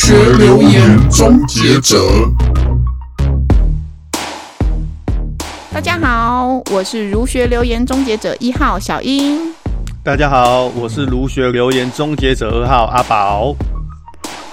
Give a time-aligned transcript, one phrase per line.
[0.00, 1.98] 学留言终结者。
[5.72, 9.52] 大家好，我是儒学留言终结者一号小英。
[10.04, 13.56] 大家好，我是儒学留言终结者二号阿宝。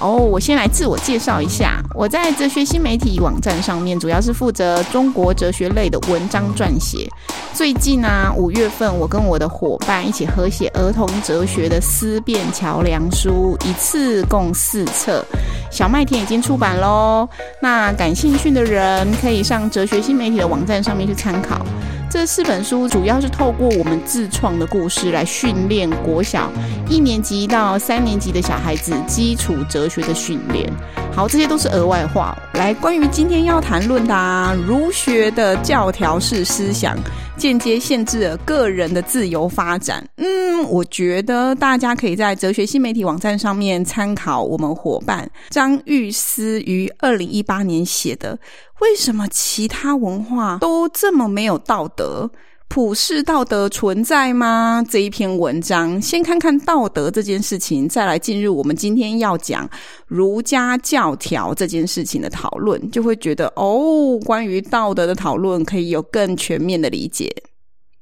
[0.05, 7.09] 哦我先来自我介绍一下，我在哲学新媒体网站上面主要是负责中国哲学类的文章撰写。
[7.55, 15.25] 最近呢、五月份我跟我的伙伴一起合写儿童哲学的思辨桥梁书，一次共四册，
[15.71, 17.27] 小麦田已经出版喽。
[17.59, 21.65] 那感兴趣的人可以上哲学新媒体的网站上面去参考。
[22.15, 26.49] 这四本书主要是透过我们自创的故事来训练国小
[26.87, 30.71] 一年级到三年级的小孩子基础哲学的训练。
[31.13, 32.33] 好，这些都是额外话。
[32.53, 36.97] 来，关于今天要谈论的啊，儒学的教条式思想，
[37.37, 40.07] 间接限制了个人的自由发展。
[40.17, 48.39] 嗯，我觉得大家可以在哲学新媒体网站上面参考我们伙伴张玉思于二零一八年写的。
[48.81, 52.29] 为什么其他文化都这么没有道德？
[52.67, 54.83] 普世道德存在吗？
[54.89, 59.69] 这一篇文章，先看看道德这件事情，再来进入我们今天要讲
[60.07, 67.33] 儒家教条这件事情的讨论，就会觉得哦，关于道德的讨论可以有更全面的理解。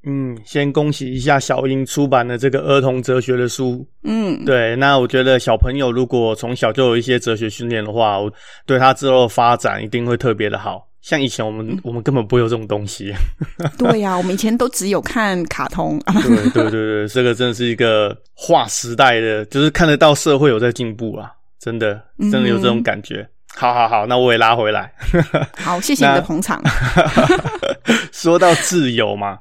[0.06, 3.86] 嗯，先恭喜一下小英出版的这个儿童哲学的书。
[4.04, 8.32] 嗯，对，那我觉得小朋友如果从小就有一些哲学训练的话，我
[8.66, 10.86] 对他之后的发展一定会特别的好。
[11.04, 13.14] 像以前我们、嗯、我们根本不会有这种东西。
[13.78, 16.00] 对呀、啊，我们以前都只有看卡通。
[16.24, 21.30] 对对对对，这个真的是一个划时代的，就是看得到社会有在进步啊，
[21.60, 22.02] 真的
[22.32, 23.18] 真的有这种感觉。
[23.18, 24.94] 嗯、好好好，那我也拉回来。
[25.60, 26.64] 好，谢谢你的捧场。
[28.14, 29.40] 说到自由嘛。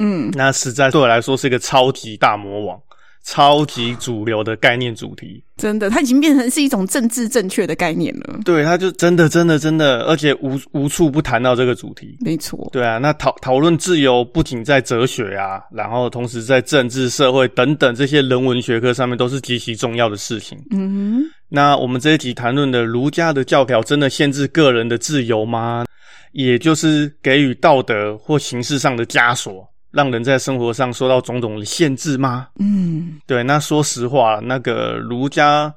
[0.00, 2.80] 嗯，那实在对我来说是一个超级大魔王，
[3.28, 5.44] 超级主流的概念主题。
[5.58, 8.40] 真的，它已经变成是一种政治正确的概念了。
[8.42, 12.16] 对，它就真的、真的、真的，而且无无处不谈到这个主题。
[12.20, 12.70] 没错。
[12.72, 20.56] 对啊，那讨讨论自由，不仅在哲学啊，然后同时在政治、社会等等这些人文学科上面都是极其重要的事情。
[20.70, 21.30] 嗯哼。
[21.50, 25.84] 那我们这一集谈论的儒家的教条，真的限制个人的自由吗？
[26.32, 29.68] 也就是给予道德或形式上的枷锁。
[29.98, 32.46] 让人在生活上受到种种的限制吗？
[32.60, 33.42] 嗯，对。
[33.42, 35.74] 那说实话，那个儒家，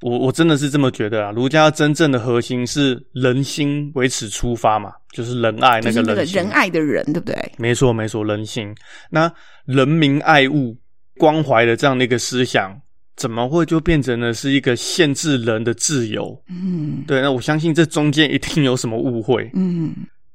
[0.00, 1.30] 我我真的是这么觉得啊。
[1.32, 7.52] 儒家真正的核心是人心为此出发嘛，就是仁爱那个人，仁爱的人，对不对？
[7.58, 8.74] 没错，没错，人心。
[9.10, 9.30] 那
[9.66, 10.74] 人民爱物、
[11.18, 12.74] 关怀的这样的一个思想，
[13.16, 16.42] 怎么会就变成了是一个限制人的自由？
[16.48, 17.20] 嗯，对。
[17.20, 19.50] 那我相信这中间一定有什么误会。
[19.52, 19.92] 嗯，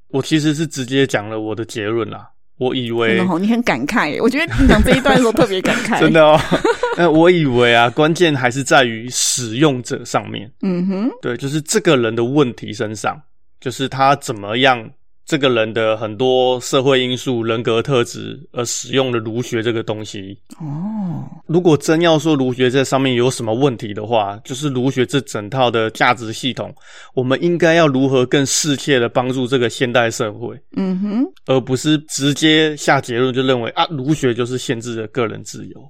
[0.09, 2.29] 我其实是直接讲了我的结论啦。
[2.57, 5.99] 我以为你很感慨，我觉得你讲这一段的时候特别感慨。
[6.01, 6.39] 真的哦，
[6.97, 10.49] 那我以为啊，关键还是在于使用者上面。
[10.61, 13.19] 嗯哼，对，就是这个人的问题身上，
[13.59, 14.89] 就是他怎么样。
[15.25, 20.37] 这个人的很多社会因素、人格特质，而使用了儒学这个东西。
[20.59, 26.73] 哦，如果真要说儒学这上面有什么问题的话，就是儒学这整套的价值系统，
[27.13, 30.59] 我们应该要如何更适切的帮助这个现代社会？
[30.75, 35.89] 嗯哼，而不是直接下结论就认为啊，儒学就是限制了个人自由。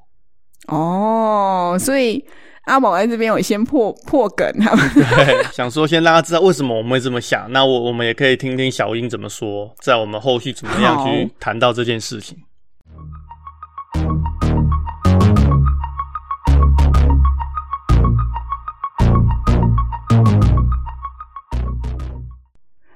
[0.67, 2.23] 哦，所以。
[2.63, 7.51] 阿宝在这边有先破破梗，他们对，想说先让大家知道为什么我们会这么想。
[7.51, 12.37] 那我我们也可以听听小英怎么说，在我们后续怎么样去谈到这件事情。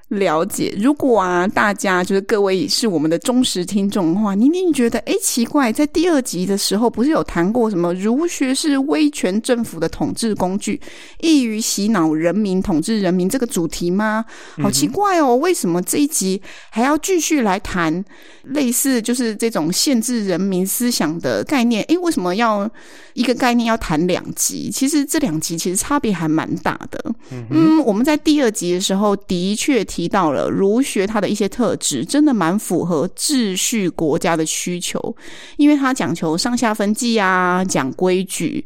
[0.08, 10.80] 了解，如果啊，大家就是各位是我们的忠实听众的话，你你觉得，诶，奇怪，在第二集的时候不是有谈过什么儒学是威权政府的统治工具，
[11.20, 14.24] 易于洗脑人民、统治人民这个主题吗？
[14.62, 16.40] 好奇怪哦，为什么这一集
[16.70, 18.02] 还要继续来谈
[18.44, 21.82] 类似就是这种限制人民思想的概念？
[21.82, 22.66] 诶，为什么要
[23.12, 24.70] 一个概念要谈两集？
[24.72, 26.98] 其实这两集其实差别还蛮大的。
[27.30, 29.97] 嗯，嗯，我们在第二集的时候的确提。
[29.98, 35.16] 提到了儒学，它的一些特质真的蛮符合秩序国家的需求，
[35.56, 38.64] 因为它讲求上下分际啊，讲规矩。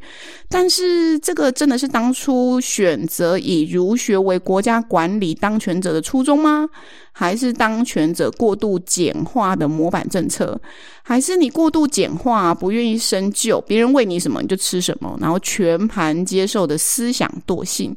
[0.50, 6.68] 但是这个真的是当初选择以儒学为国家管理当权者的初衷吗？
[7.12, 10.58] 还是当权者过度简化的模板政策？
[11.02, 17.94] 还是你过度简化，不愿意深究，别人喂你什么你就吃什么，然后全盘接受的思想惰性？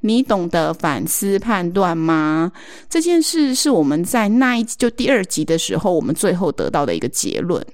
[0.00, 2.52] 你懂得反思判断吗？
[2.90, 7.64] 这件事是我们在那一集就第二集的时候，我们最后得到的一个结论。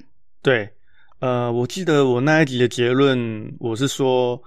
[0.42, 0.68] 对，
[1.20, 4.38] 呃，我记得我那一集的结论，我是说，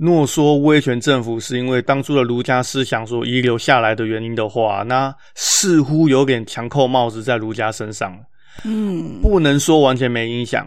[0.00, 8.18] 若说威权政府是因为当初的儒家思想所遗留下来的原因的话，那似乎有点强扣帽子在儒家身上。
[8.64, 10.66] 嗯，不能说完全没影响。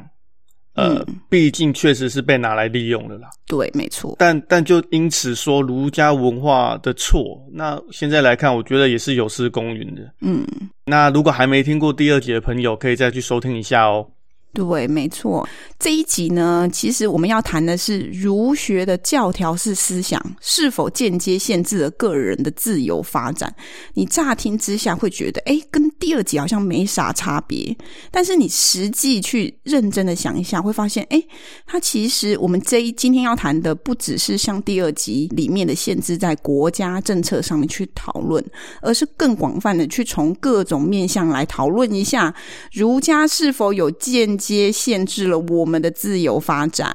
[0.76, 3.30] 呃，毕竟确实是被拿来利用的啦。
[3.48, 4.16] 对，没错。
[4.18, 10.02] 但但就因此说儒家文化的错，那现在来看，我觉得也是有失公允的。
[10.22, 10.44] 嗯，
[10.86, 14.08] 那如果还没听过第二集的朋友，可以再去收听一下哦。
[14.54, 15.48] 对，没错。
[15.80, 23.54] 这一集呢，其实我们要谈的是儒学的教条式思想是否间接限制了个人的自由发展。
[23.96, 27.76] 你乍听之下会觉得，哎，跟第二集好像没啥差别。
[28.12, 31.22] 但是你实际去认真的想一下，会发现，哎，
[31.66, 38.44] 它其实我们这一今天要谈的，不只是像第二集里面的限制在国家政策上面去讨论，
[38.84, 42.34] 而是更广泛的去从各种面向来讨论一下，
[42.72, 46.94] 儒家是否有间接限制了我们的自由发展。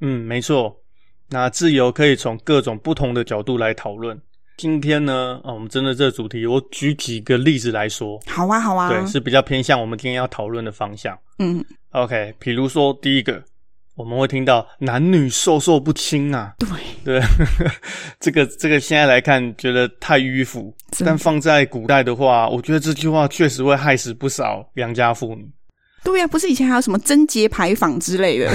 [0.00, 0.76] 嗯，没错。
[1.30, 4.16] 那自由可以从各种不同的角度来讨论。
[4.56, 8.20] 今天呢，啊，我们针对这个主题，我举几个例子来说。
[8.26, 8.88] 好啊，好啊。
[8.88, 11.18] 对，是比较偏向我们今天要讨论的方向。
[11.40, 12.32] 嗯，OK。
[12.38, 13.42] 比如说，第一个，
[13.96, 16.54] 我们会听到男女授受不亲啊。
[16.58, 16.68] 对
[17.04, 17.20] 对，
[18.20, 20.72] 这个这个现在来看觉得太迂腐，
[21.04, 25.50] 但放在古代的话，我觉得这句话确实会害死不少良家妇女。
[26.04, 28.52] 对呀、啊，不是以前还有什么贞节牌坊之类的？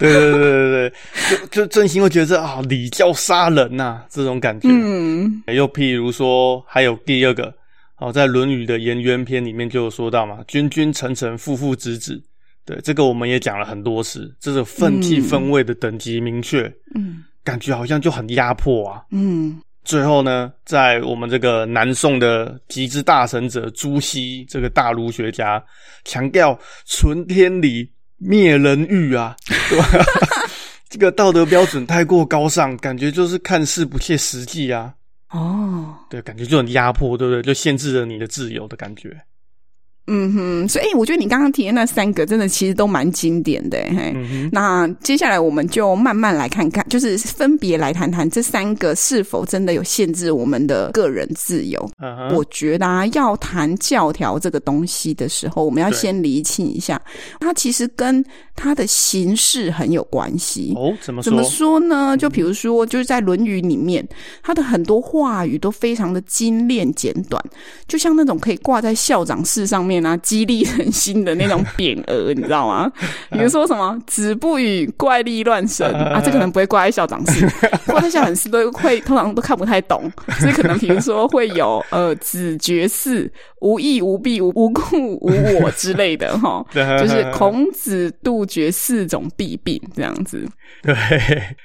[0.00, 0.92] 对对对对对，
[1.30, 4.68] 就就真心会觉得啊，礼教杀人呐、啊，这种感觉。
[4.70, 7.52] 嗯，又譬如说，还有第二个，
[7.98, 12.22] 哦，在《论语》的颜渊篇里面就有说到嘛，君君臣臣父父子子。
[12.64, 19.58] 对，这个我们也讲了很多次，这个分际分位的等级明确，嗯，感觉好像就很压迫啊，嗯。
[19.84, 25.62] 最后呢，在我们这个南宋的极之大神者朱熹这个大儒学家
[26.04, 29.34] 强调存天理，灭人欲啊，
[29.70, 29.86] 对吧？
[30.90, 34.94] 这个道德标准太过高尚，感觉就是看似不切实际啊。
[35.30, 37.42] 哦，对，感觉就很压迫，对不对？
[37.42, 39.14] 就限制了你的自由的感觉。
[40.10, 44.12] 嗯哼，所以我觉得你刚刚提的那三个，真的其实都蛮经典的嘿。
[44.16, 51.78] 嗯、那接下来我们就慢慢来看看，就是分别来谈谈这三个是否真的有限制我们的个人自由。
[52.34, 56.98] 我觉得啊，要谈教条这个东西的时候，我们要先厘清一下，
[57.38, 58.24] 它其实跟
[58.56, 60.72] 它的形式很有关系。
[60.74, 61.30] 哦，怎么说？
[61.30, 62.16] 怎么说呢？
[62.16, 64.02] 就比如说，就是在《论语》里面，
[64.42, 67.42] 它的很多话语都非常的精炼简短，
[67.86, 69.97] 就像那种可以挂在校长室上面。
[70.00, 72.90] 拿激励人心的那种匾额， 你知道吗？
[73.30, 77.46] 比如说什么“子不语怪力乱神 ”啊，这可能不会挂在校长室，
[77.86, 83.30] 挂在校长室都会通常都看不太懂，所以可能比如说会有呃“子绝四，
[83.60, 85.30] 无义无弊无无故无
[85.60, 90.46] 我”之类的哈， 就是孔子杜绝四种弊病这样子。
[90.82, 90.94] 对，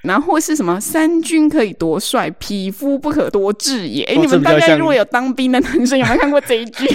[0.02, 4.04] 然后或是什么“三军可以夺帅，匹夫不可夺志也”。
[4.12, 6.88] 哎，你们大家如果有当兵的男生，有没有看过这一句？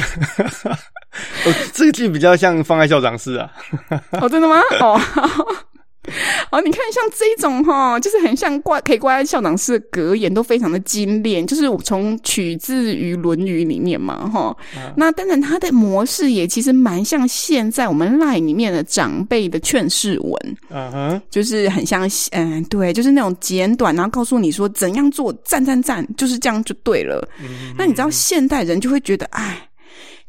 [1.44, 3.50] 哦，这个句比较像放在校长室啊。
[4.20, 4.61] 哦，真的吗？
[4.81, 5.00] 哦，
[6.50, 14.56] 哦，你看像这种哈，就是很像挂可以挂在校长室的格言，都非常的精炼，就是从取自于《论语》里面嘛，哈。
[14.75, 27.28] 嗯、那当然，它的模式也其实蛮像现在我们 LINE 里面的长辈的劝世文，嗯哼，就是很像，嗯，对，就是那种简短，然后告诉你说怎样做，赞赞赞，就是这样就对了。
[27.43, 29.68] 嗯、那你知道现代人就会觉得，哎。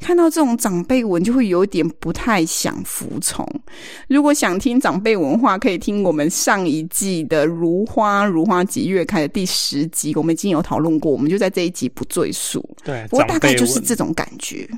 [0.00, 3.46] 看到这种长辈文，就会有点不太想服从。
[4.08, 12.66] 如果想听长辈文化，可以听我们上一季的《如花如花集月开》的第十集，我们已经有讨论过，我们就在这一集不赘述。
[12.82, 14.68] 对，不过大概就是这种感觉。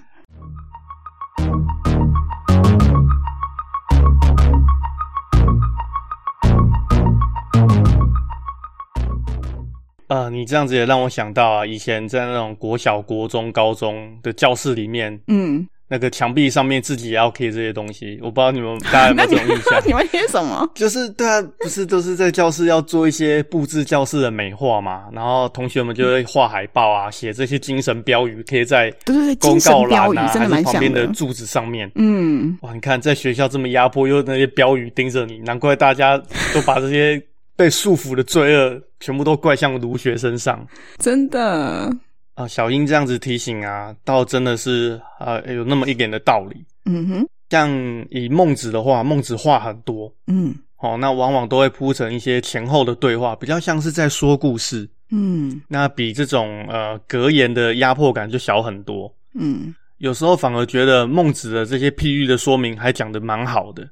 [10.12, 18.18] 啊、呃，你这样子也让我想到啊，以前在那种国小、国中、高中的教室里面，嗯，那个墙壁上面自己也要贴这些东西。
[18.20, 19.80] 我不知道你们 大家有没有这种印象？
[19.88, 20.68] 你们贴什么？
[20.74, 25.04] 就是对啊，不是都是在教室要做一些布置教室的美化嘛？
[25.14, 28.92] 然后同学们就会画海报啊，写这些精神标语，贴在
[29.40, 31.90] 公告栏啊，还是旁边的柱子上面。
[31.94, 36.18] 嗯，哇，你看在学校这么压迫，又那些标语盯着你，难怪大家
[36.52, 37.18] 都把这些。
[37.62, 40.66] 被束缚的罪恶全部都怪向儒学身上，
[40.98, 41.88] 真的
[42.34, 42.48] 啊！
[42.48, 46.56] 小英这样子提醒啊，倒真的是啊，有那么一点的道理。
[46.86, 47.70] 嗯哼，像
[48.10, 54.90] 以孟子的话，孟子话很多，嗯，好，那往往都会铺成一些前后的对话，比较像是在说故事。
[55.12, 59.08] 嗯，那比这种呃格言的压迫感就小很多。
[59.34, 63.88] 嗯，有时候反而觉得孟子的这些譬喻的说明还讲的蛮好的。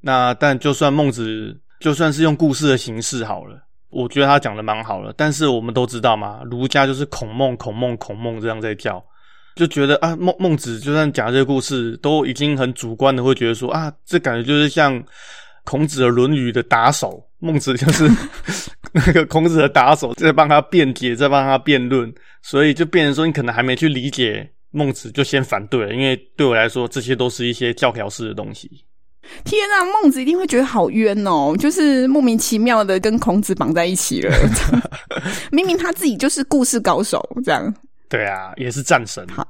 [0.00, 1.54] 那但就算孟子。
[1.80, 3.58] 就算是用故事的形式好了，
[3.88, 5.12] 我觉得他讲的蛮好了。
[5.16, 9.02] 但是我们都知道嘛，儒家就是孔孟、孔孟、孔孟这样在叫，
[9.56, 15.02] 就觉得啊，孟孟子就算讲这个故事，都已经很主观的会觉得说啊，这感觉就是像
[15.64, 18.08] 孔子的《论语》的打手，孟子就是
[18.92, 28.70] 那个孔子的打手，在帮他辩解，在帮他辩论，所以就变成说，你可能还没去理解孟子，就先反对了，因为对我来说，这些都是一些教条式的东西。
[29.44, 34.34] 天啊，孟子一定会觉得好冤哦，就是莫名其妙的跟孔子绑在一起了。
[35.52, 37.74] 明明他自己就是故事高手，这样。
[38.08, 39.26] 对啊，也是战神。
[39.28, 39.46] 好，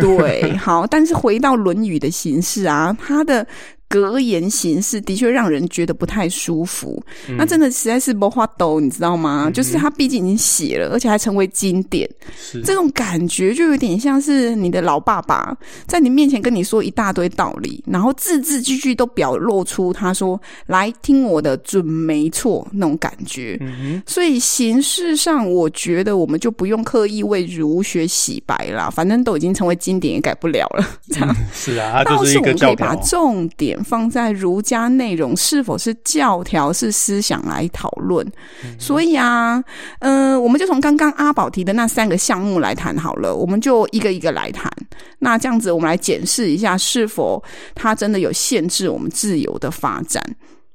[0.00, 3.46] 对，好，但是回到《论语》的形式啊，他的。
[3.90, 9.46] 格言形式的确让人觉得不太舒服，嗯、那真的实在是不花抖，你知道吗？
[9.48, 12.08] 嗯、就是他毕竟已经写了，而且还成为经典，
[12.40, 15.52] 是这种感觉就有点像是你的老爸爸
[15.88, 23.58] 在你面前跟你说一大堆道理，然后字字句句都表露出他说来听我的准没错那种感觉。
[23.60, 30.88] 嗯、所以形式上，我觉得我们就不用刻意为儒学洗白啦，反正都已经成为经典，也改不了了。
[31.08, 32.86] 这样、嗯、 是啊，他就是一个教条。
[32.86, 33.79] 把重点。
[33.82, 38.26] 放在儒家内容是否是教条是思想来讨论，
[38.64, 39.62] 嗯、所以啊，
[40.00, 44.70] 嗯、呃，我们就从刚刚阿宝提的那三个项目来谈好了，我们就一个一个来谈。
[45.18, 47.42] 那这样子，我们来检视一下是否
[47.74, 50.22] 它真的有限制我们自由的发展。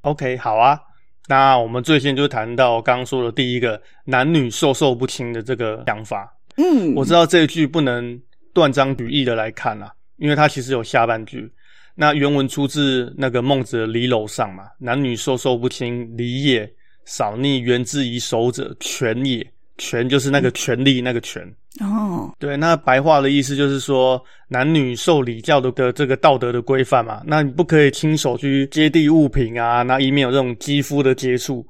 [0.02, 0.80] OK，好啊。
[1.28, 6.32] 那我们最先就谈到刚刚说的第一个男女授受不亲的这个想法。
[6.58, 8.20] 嗯，我知道这一句不能
[8.54, 11.52] 断章取义的来看啊，因为它其实有下半句。
[11.96, 16.70] 那原文出自那个孟子的《离娄上》嘛，男女授受不亲，礼也。
[17.06, 19.46] 扫逆原之以守者，权也。
[19.78, 21.42] 权就是那个权力，那个权。
[21.82, 31.66] 哦，对，那白话的意思就是说，男女受礼教的的这个道德的规范嘛，那你不可以亲手去接地物品啊，那以免有这种肌肤的接触。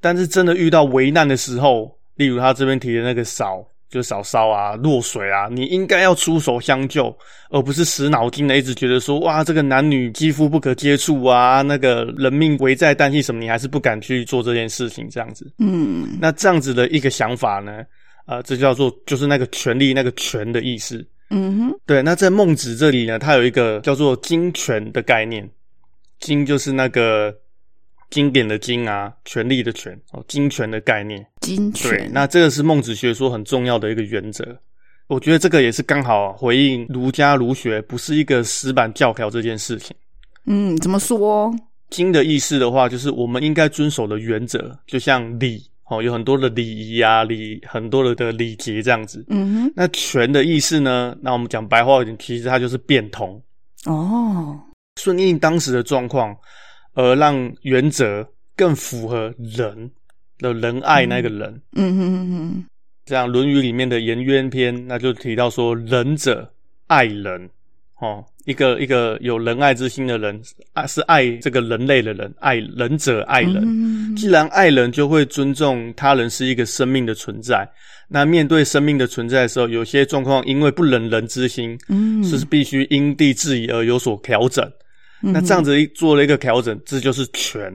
[0.00, 3.66] 但是真的遇到危难的时候，例如他这边提的那个扫。
[3.88, 7.16] 就少烧啊，落水啊，你应该要出手相救，
[7.50, 15.50] 而不是死脑筋的一直觉得说，哇，这个男女肌肤不可接触啊，那个人命危在旦夕什么，你还是不敢去做这件事情，这样子。
[15.58, 17.84] 嗯，那这样子的一个想法呢，
[18.26, 21.06] 呃，这叫做就是那个权力那个权的意思。
[21.30, 22.02] 嗯哼，对。
[22.02, 25.48] 那在孟子这里呢，他有一个叫做金权的概念，
[26.20, 27.34] 金就是那个。
[28.10, 31.90] 经典的经啊，权力的权哦，经权的概念，经权。
[31.90, 34.56] 对，那这个是孟子学说很重要的一个原则。
[35.08, 39.94] 我觉得这个也是刚好回应儒家儒学不是一个死板教条这件事情。
[40.46, 41.54] 嗯，怎么说？
[41.90, 49.24] 经的意思的话，就是我们应该遵守的原则，就像礼哦，有很多的礼仪啊，礼很多的的礼节这样子。
[49.28, 49.72] 嗯哼。
[49.76, 51.16] 那权的意思呢？
[51.20, 53.40] 那我们讲白话一点，其实它就是变通
[53.84, 54.58] 哦，
[55.00, 56.36] 顺应当时的状况。
[56.96, 58.26] 而让原则
[58.56, 59.90] 更符合人
[60.38, 62.64] 的仁爱那个人，嗯嗯嗯。
[63.04, 66.50] 这样《论语》里面的颜渊篇，那就提到说，仁者
[66.88, 67.48] 爱人，
[68.00, 70.40] 哦，一个一个有仁爱之心的人，
[70.72, 73.62] 爱是爱这个人类的人，爱仁者爱人。
[73.62, 77.68] 嗯、既然爱人，就会尊重他人是一个生命的存在。
[78.08, 84.68] 那面对生命的存在的时候，有些状况因为不忍人之心，嗯，是必须因地制宜而有所调整。
[85.32, 87.72] 那这样子一做了一个调整，这就是权。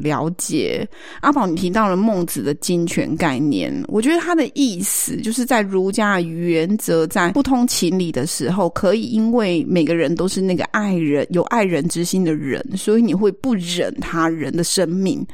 [0.00, 0.86] 了解。
[1.20, 15.26] 阿宝，你提到了孟子的金权概念，我觉得他的意思就是在儒家原则在不通情理的时候，可以因为每个人都是那个爱人有爱人之心的人，所以你会不忍他人的生命。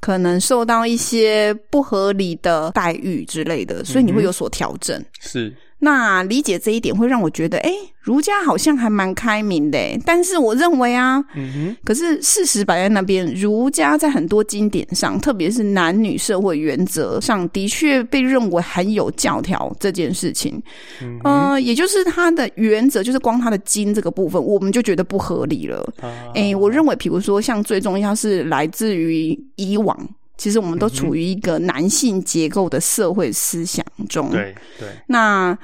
[0.00, 4.98] 可能受到一些不合理的待遇之类的，所以你会有所调整。
[5.20, 5.54] 是。
[5.80, 7.72] 那理解这一点会让我觉得，哎，
[8.02, 9.78] 儒家好像还蛮开明的。
[10.04, 20.62] 但是我认为啊，嗯哼，可是事实摆在那边，儒家在很多经典上，特别是男女社会原则上，的确被认为很有教条这件事情。
[21.02, 25.90] 嗯，呃，也就是它的原则，就是光它的经这个部分，我们就觉得不合理了。
[26.34, 29.98] 哎、啊，我认为，比如说像最重要是来自于以往。
[30.40, 34.88] 其实我们都处于一个男性结构的社会思想中，对对。
[35.08, 35.56] 那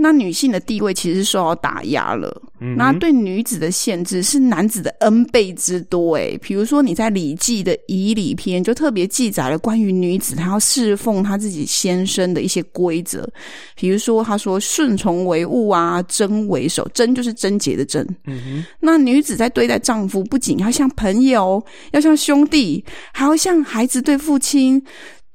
[0.00, 2.40] 那女性的地位其实是受到打压了。
[2.60, 6.14] 嗯，那对女子的限制是男子的 N 倍之多。
[6.14, 13.28] 诶，比如说你在《礼记》的仪礼篇就特别记载了关于女子她要侍奉她自己先生的一些规则。
[13.74, 18.06] 比如说，她说顺从为物啊，贞为首，贞就是贞洁的贞。
[18.26, 24.80] 嗯，那女子在对待丈夫，不仅要像朋友，要像兄弟，还要像孩子对父亲。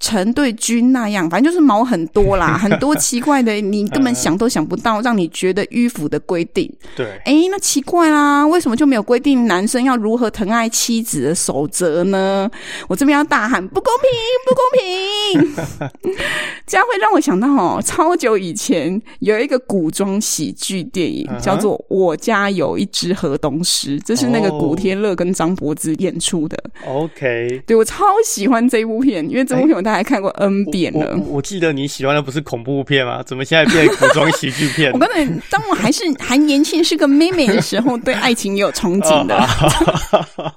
[0.03, 6.69] 成对君那样，反正就是毛很多啦， 很多奇怪的，你根本想都想不到，让你觉得迂腐的规定。
[6.93, 12.51] 对，哎，那奇怪啦，为什么就没有规定男生要如何疼爱妻子的守则呢？
[12.89, 16.19] 我这边要大喊不公平，不公平！
[16.67, 26.61] 这样会让我想到哦，超久以前有一个古装喜剧电影叫做《我家有一只河东狮》，这是那个古天乐跟张柏芝演出的。
[26.85, 31.15] OK，对，我超喜欢这部片，因为这部片我大概看过 N 遍了。
[31.17, 33.21] 我，我，我记得你喜欢的不是恐怖片吗？
[33.23, 34.91] 怎么现在变古装喜剧片？
[34.93, 39.39] 我跟你，当我还是 还年轻是个妹妹的时候，对爱情也有憧憬的。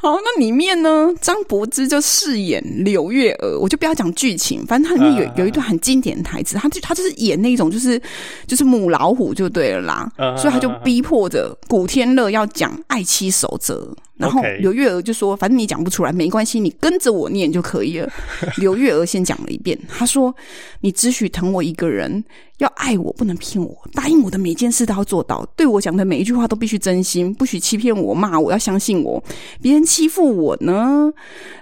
[0.00, 8.00] 好，那里面呢，张柏芝就饰演柳月娥，我就不要讲剧情，反正它里面有有一段很经典的台词，他就他就是演那种就是
[8.46, 13.92] 就是母老虎就对了啦，所以他就逼迫着古天乐要讲爱妻守则。
[14.18, 18.12] 然后刘月娥就说：“反正你讲不出来，没关系，你跟着我念就可以了。
[18.58, 20.34] ”刘月娥先讲了一遍，她说
[20.82, 22.24] ：“你只许疼我一个人，
[22.58, 29.22] 要爱我，不能骗我，答应我的每件事都要做到，对我讲的每一句话都必须真心，不许欺骗我、骂我，要相信我。
[29.62, 31.12] 别人欺负我呢，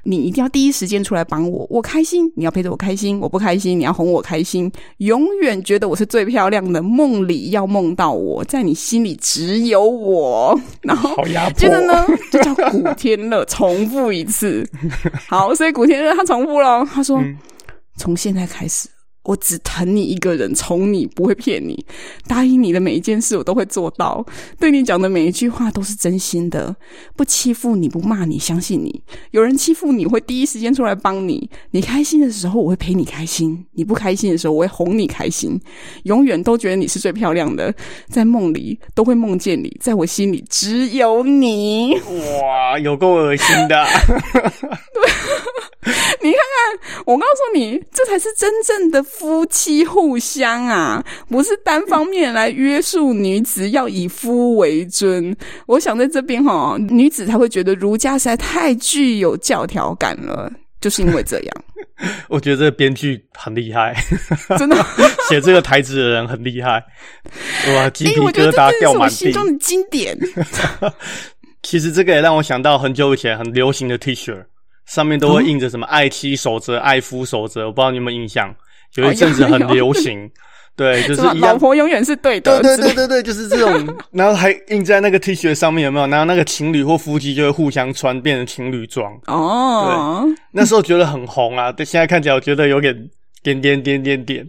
[0.05, 1.67] 你一定要第一时间出来帮我。
[1.69, 4.73] 我开心，你要陪着我开心；我不开心，你要哄我开心。
[4.99, 10.59] 永远觉得我是最漂亮的，梦里要梦到我，在你心里只有我。
[10.81, 11.15] 然后
[11.55, 12.07] 接着呢？”
[12.55, 14.69] 叫古天乐重复一次，
[15.29, 17.23] 好，所以古天乐他重复了，他说
[17.97, 18.89] ：“从、嗯、现在开始。”
[19.27, 21.85] 我只疼你一个人，宠你，不会骗你，
[22.27, 24.25] 答应你的每一件事我都会做到，
[24.59, 26.75] 对你讲的每一句话都是真心的，
[27.17, 29.03] 不欺负你，不骂你，相信你。
[29.33, 31.51] 有人欺负你，我会第一时间出来帮你。
[31.73, 35.61] 你开心的时候，我会陪你开心；你不开心的时候，我会哄你开心。
[36.05, 37.75] 永远都觉得你是最漂亮的，
[38.09, 41.95] 在梦里都会梦见你，在我心里只有你。
[41.95, 43.85] 哇，有够恶心的。
[44.95, 45.11] 对。
[46.21, 55.35] 你看看，我告诉你，这才是真正的夫妻互相啊，不是单方面来约束女子要以夫为尊。
[55.67, 61.57] 我想在这边哈，女子才会觉得儒家实在太具有教条感了，就是因为这样。
[62.29, 63.95] 我觉得这个编剧很厉害，
[64.59, 64.77] 真的，
[65.31, 66.83] 写这个台词的人很厉害。
[67.75, 70.19] 哇，鸡皮疙瘩掉我心中的经典。
[71.63, 74.45] 其实这个也让我想到很久以前很流行的 T 恤。
[74.87, 78.55] 上面都会印着什么“爱妻守则”“爱夫守则”，我不知道你有没有印象？
[78.95, 80.31] 有一阵子很流行，
[80.75, 83.95] 对， 就是一样，老婆永远是对的，对对对对对，就是这种。
[84.11, 86.07] 然后还印在那个 T 恤上面，有没有？
[86.07, 89.13] 然后那个情侣或夫妻就会互相穿，变成情侣装。
[89.27, 93.11] 哦，对，那时候觉得很红啊，对，现在看起来我觉得有点。
[93.47, 94.45] 点点点点点，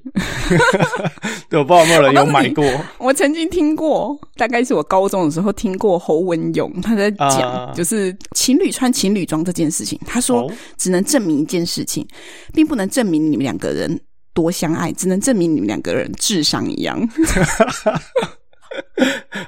[1.49, 2.65] 对，我不知道有没有人有买过。
[2.97, 9.99] 我曾经听过，大概是我高中的时候听过侯文勇他在讲，就是情侣穿情侣装这件事情。
[10.03, 12.07] 他说，只能证明一件事情，
[12.55, 13.99] 并不能证明你们两个人
[14.33, 16.99] 多相爱，只能证明你们两个人智商一样。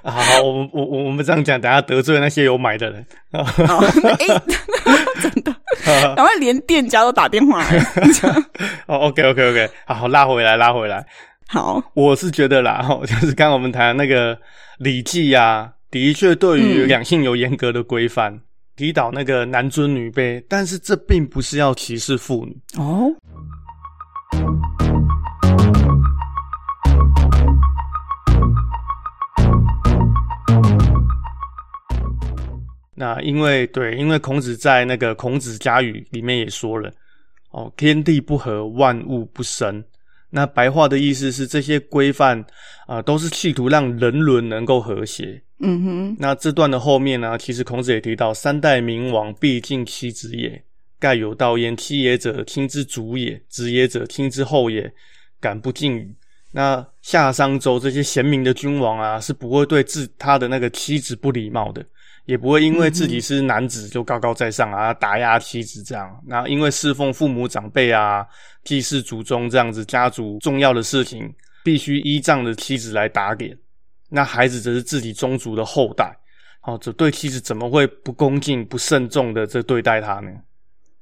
[0.04, 3.04] 好 好，我们我我我们这样讲，等下得罪那些有买的人。
[3.32, 3.44] 哦
[4.20, 4.42] 欸、
[5.22, 5.56] 真的，
[6.16, 7.80] 赶快连店家都打电话来。
[8.88, 11.06] 哦，OK OK OK，好，好，拉回来，拉回来。
[11.48, 14.36] 好，我是觉得啦， 就是刚刚我们谈那个
[14.78, 18.40] 《礼记》啊，的确对于两性有严格的规范，
[18.76, 23.12] 提导、嗯、那个男尊女卑，但是这并不是要歧视妇女哦。
[33.00, 36.92] 那因为对，因为孔子在那个《孔子家语》里面也说了，
[37.52, 39.82] 哦，天地不和，万物不生。
[40.30, 42.38] 那白话的意思是，这些规范
[42.88, 45.42] 啊、呃，都是企图让人伦能够和谐。
[45.60, 46.16] 嗯哼。
[46.20, 50.62] 那这段的后面呢，其实孔子也提到，三代明王必敬其子也，
[51.00, 54.92] 盖有道焉：妻也者，亲之主也；子也者，亲之后也。
[55.42, 56.14] 敢不敬与？
[56.52, 61.82] 那夏商周这些贤明的君王啊，是不会对自他的那个妻子不礼貌的。
[62.30, 66.08] 也不会因为自己是男子就高高在上啊，打压妻子这样。
[66.28, 68.24] 那因为侍奉父母长辈啊，
[68.64, 71.28] 祭祀祖宗这样子，家族重要的事情
[71.64, 73.58] 必须依仗着妻子来打点。
[74.10, 76.16] 那孩子则是自己宗族的后代，
[76.62, 80.30] 哦，这对妻子怎么会不恭敬、不慎重的这对待他呢？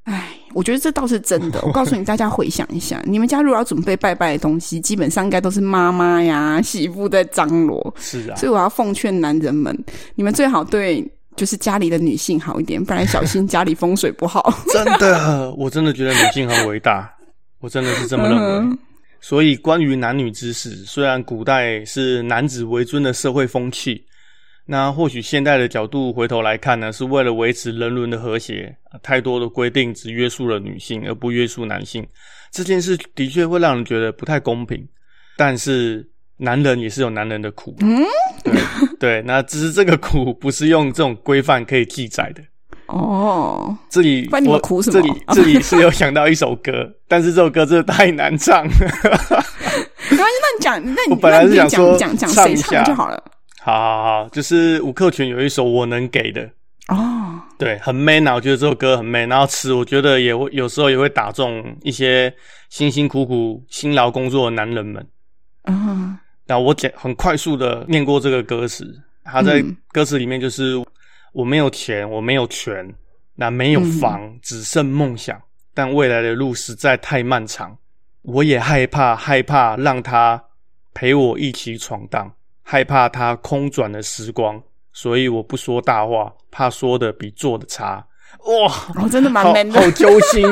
[0.03, 1.61] 哎，我觉得这倒是真的。
[1.63, 7.93] 我告诉你，大家回想一下，你们家如果要准备拜拜的东西，基本上应该都是妈妈呀、媳妇在张罗。
[7.99, 9.77] 是啊，所以我要奉劝男人们，
[10.15, 11.05] 你们最好对。
[11.38, 14.54] 就是家里的女性好一点，不然小心家里风水不好。
[14.73, 17.10] 真的，我真的觉得女性很伟大，
[17.62, 18.43] 我真的是这么认为。
[18.43, 18.78] 嗯、
[19.21, 24.04] 所以，关于男女之事，虽然古代是男子为尊的社会风气，
[24.65, 32.06] 那或许现代的角度回头来看呢，是为了维持人伦的和谐，太多的规定只约束了女性而不约束男性，
[32.52, 34.84] 这件事的确会让人觉得不太公平。
[35.38, 36.04] 但是
[36.38, 38.04] 男人也是有男人的苦，嗯，
[38.43, 38.54] 对
[39.00, 42.41] 对，那只是这个苦不是用这种规范可以记载的。
[42.88, 45.02] 哦，这里关你们苦什么？
[45.02, 48.71] 这里这里是有想到一首歌， 但是这首歌真的太难唱了。
[50.10, 53.21] 没关系，那你讲，那你我本来是想说讲讲唱就好了。
[53.60, 56.41] 好好好，就是吴克群有一首《我能给的》
[56.88, 59.28] 哦，对，很 man 啊，我觉得这首歌很 man。
[59.28, 62.34] 然后词，我觉得也会有时候也会打中一些
[62.69, 65.06] 辛辛苦苦辛劳工作的男人们。
[65.65, 70.83] 嗯，那我简很快速的念过这个歌词，他在歌词里面就是。
[71.33, 72.91] 我没有钱，我没有权，
[73.36, 75.39] 那没有房，嗯、只剩梦想。
[75.71, 77.77] 但未来的路实在太漫长，
[78.23, 80.43] 我也害怕，害怕让他
[80.95, 82.33] 陪我一起闯荡，
[82.63, 84.60] 害怕他空转的时光，
[84.93, 88.03] 所以我不说大话，怕说的比做的差。
[88.45, 90.43] 哇，哦、真的蛮 man 的，好揪心。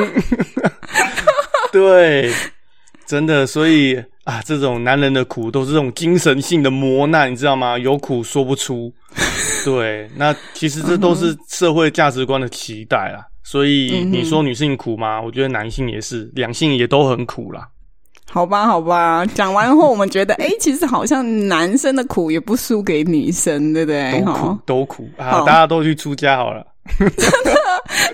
[1.72, 2.30] 对，
[3.06, 7.78] 真的，所以啊，这种男人的苦都是这种精神性的磨难，你知道吗？
[7.78, 8.92] 有苦说不出。
[9.64, 13.22] 对，那其实这都是社会价值观的期待啊。
[13.44, 15.22] 所以你说女性苦吗？
[15.22, 17.68] 我觉得男性也是，两性也都很苦啦。
[18.28, 24.20] 好吧，好吧，讲完后我们觉得，哎、欸，其实好像男生的苦也不输给女生，对不对？
[24.20, 25.44] 都苦，都苦啊！
[25.46, 26.66] 大家都去出家好了。
[26.98, 27.52] 真的，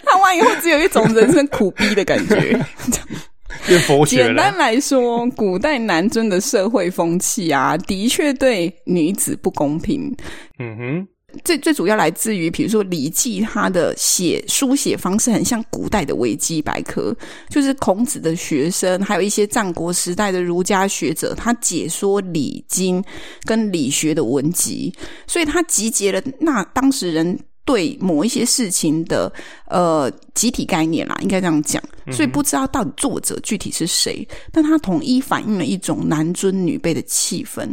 [0.04, 2.60] 看完以后只有一种人生苦逼的感觉。
[3.66, 4.16] 变佛学。
[4.16, 10.14] 简单来说，古代男尊的社会风气啊，的确对女子不公平。
[10.58, 11.08] 嗯哼。
[11.44, 17.16] 最最主要来自于，比如说《礼记》，它的写书写方式很像古代的维基百科，
[17.48, 23.02] 就是孔子的学生，还有一些战国时代的儒家学者，他解说《礼经》
[23.44, 24.92] 跟理学的文集，
[25.26, 27.38] 所以他集结了那当时人。
[27.72, 29.32] 对某一些事情的
[29.66, 37.66] 呃集体概念啦，应该这样讲，所以不知道到底作者具体是谁，但他统一反映了一种男尊女卑的气氛。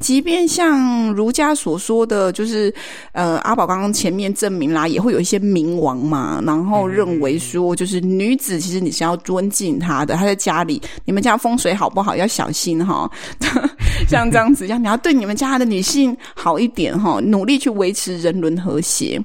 [0.00, 2.74] 即便像儒家所说的，就是
[3.12, 13.08] 呃阿宝刚刚前面证明啦，也会有一些明王嘛，然后认为说，就是女子其实你是要尊敬她的，她在家里，你们家风水好不好要小心哈，
[14.10, 19.22] 像这样子，像你要对你们家的女性好一点哈，努力去维持人伦和谐。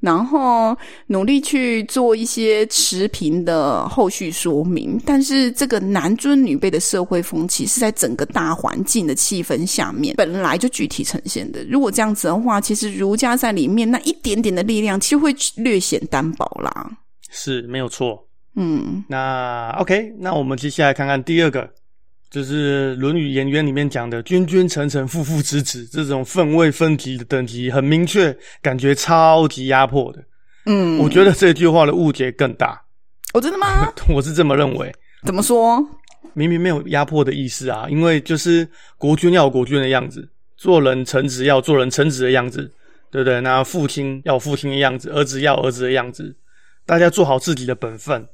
[0.00, 11.62] 然后努力去做一些持平的后续说明，但是这个男尊女卑的社会风气是在整个大环境的气氛下面本来就具体呈现的。
[11.64, 16.90] 如果这样子的话，其实儒家在里面那一点点的力量，其实会略显单薄啦。
[17.30, 18.26] 是没有错。
[18.56, 21.70] 嗯，那 OK，那我们接下来看看第二个。
[22.30, 30.22] 就是《论语颜渊》里面讲的“君君臣臣父父子子”这种分位分级的等级很明确，感觉超级压迫的。
[30.66, 32.80] 嗯，我觉得这句话的误解更大。
[33.32, 33.92] 哦，真的吗？
[34.08, 34.94] 我是这么认为。
[35.24, 35.84] 怎么说？
[36.34, 42.70] 明明没有压迫的意思啊，因为就是国君要有国君的样子，做人臣子要做人臣子的样子，
[43.10, 43.40] 对不对？
[43.40, 46.36] 那父亲要有父亲的样子，儿子要有儿子的样子，
[46.86, 48.24] 大家做好自己的本分。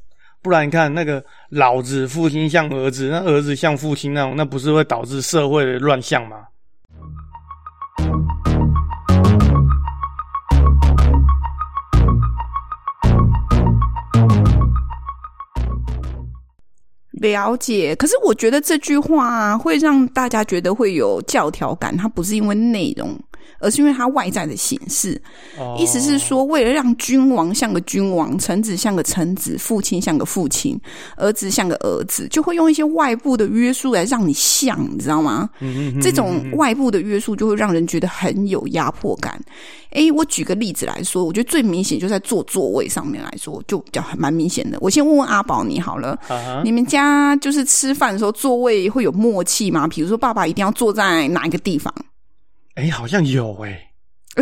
[0.46, 6.36] 不然你看那个老子父亲像儿子，那儿子像父亲那种，那不是会导致社会的乱象吗？
[17.10, 23.18] 了解，可是我觉得这句话，会让大家觉得会有教条感，它不是因为内容。
[23.58, 25.20] 而是因为它外在的形式，
[25.78, 30.78] 意思是说，为了让君王像个君王，臣子像个臣子，父亲像个父亲，
[31.16, 35.48] 儿子像个儿子，就会用一些外部的约束来让你像，你知道吗？
[36.00, 39.40] 这种外部的约束就会让人觉得很有压迫感。
[39.90, 44.76] 诶，我举个例子来说，我觉得最明显就在坐座位上面来说，就比较蛮明显的。
[44.80, 46.62] 我先问问阿宝你好了， uh-huh.
[46.62, 49.88] 你们家就是吃饭的时候座位会有默契吗？
[49.88, 51.92] 比如说爸爸一定要坐在哪一个地方？
[52.76, 53.90] 哎、欸，好像有哎、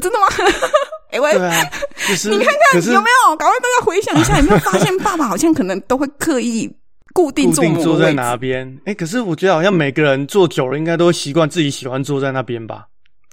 [0.00, 0.26] 真的吗？
[1.10, 1.70] 哎、欸，喂，对啊，
[2.08, 3.36] 就是你看看有没有？
[3.36, 6.68] 赶快大家回想一下，有没有发现爸爸好像可能都会刻意
[7.12, 8.68] 固定坐，固定坐在哪边？
[8.80, 12.86] 哎、欸，可是我觉得好像每个人坐久了，应该都会习惯自己喜欢坐在那边吧？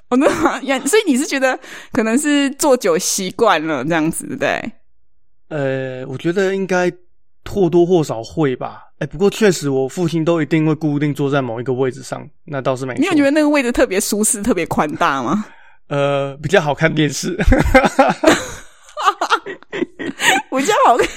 [0.09, 0.27] 哦，那
[0.85, 1.59] 所以你是觉得
[1.91, 4.71] 可能是坐久习惯了这样子，对不对？
[5.49, 6.91] 呃，我觉得应该
[7.49, 8.83] 或多或少会吧。
[8.99, 12.99] 哎、欸，不过确实，我父亲都一定会固定坐在某一个位置上，那倒是没错。
[12.99, 15.45] 你有觉得那个位置特别舒适、特别宽大吗？
[15.87, 17.35] 呃，比较好看电视，
[20.51, 21.07] 比较好看。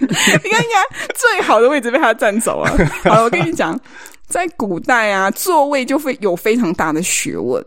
[0.00, 2.70] 你看，你看，最好的位置被他占走了。
[3.04, 3.78] 好了，我跟你讲，
[4.26, 7.64] 在古代啊，座位就会有非常大的学问。